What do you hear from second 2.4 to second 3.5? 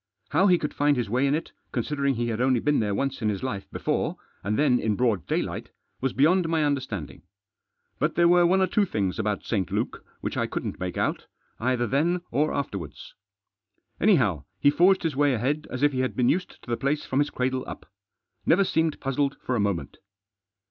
IN THE CENTRE. 24l only been there once in his